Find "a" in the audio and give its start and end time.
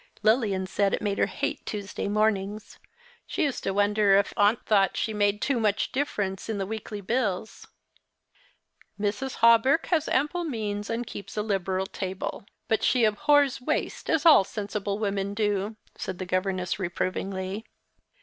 11.37-11.43